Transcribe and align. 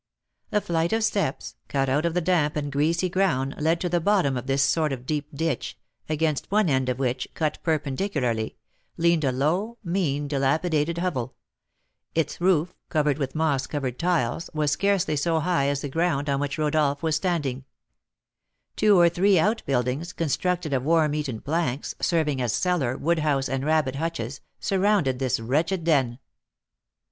A 0.51 0.59
flight 0.61 0.93
of 0.93 1.03
steps, 1.03 1.57
cut 1.67 1.87
out 1.87 2.07
of 2.07 2.15
the 2.15 2.21
damp 2.21 2.55
and 2.55 2.71
greasy 2.71 3.07
ground, 3.07 3.53
led 3.59 3.79
to 3.81 3.87
the 3.87 3.99
bottom 3.99 4.35
of 4.35 4.47
this 4.47 4.63
sort 4.63 4.91
of 4.91 5.05
deep 5.05 5.27
ditch, 5.31 5.77
against 6.09 6.49
one 6.49 6.69
end 6.71 6.89
of 6.89 6.97
which, 6.97 7.27
cut 7.35 7.59
perpendicularly, 7.61 8.55
leaned 8.97 9.23
a 9.23 9.31
low, 9.31 9.77
mean, 9.83 10.27
dilapidated 10.27 10.97
hovel; 10.97 11.35
its 12.15 12.41
roof, 12.41 12.73
covered 12.89 13.19
with 13.19 13.35
moss 13.35 13.67
covered 13.67 13.99
tiles, 13.99 14.49
was 14.55 14.71
scarcely 14.71 15.15
so 15.15 15.39
high 15.39 15.67
as 15.67 15.81
the 15.81 15.87
ground 15.87 16.27
on 16.31 16.39
which 16.39 16.57
Rodolph 16.57 17.03
was 17.03 17.15
standing; 17.15 17.63
two 18.75 18.99
or 18.99 19.07
three 19.07 19.37
out 19.37 19.61
buildings, 19.67 20.13
constructed 20.13 20.73
of 20.73 20.81
worm 20.81 21.13
eaten 21.13 21.41
planks, 21.41 21.93
serving 22.01 22.41
as 22.41 22.53
cellar, 22.55 22.97
wood 22.97 23.19
house, 23.19 23.47
and 23.47 23.63
rabbit 23.63 23.97
hutches, 23.97 24.41
surrounded 24.59 25.19
this 25.19 25.39
wretched 25.39 25.83
den. 25.83 26.17